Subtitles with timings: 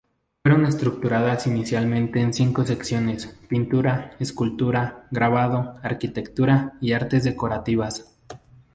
[0.41, 8.17] Fueron estructuradas inicialmente en cinco Secciones: Pintura, Escultura, Grabado, Arquitectura y Artes decorativas.